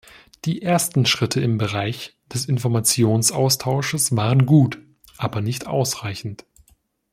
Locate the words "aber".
5.17-5.41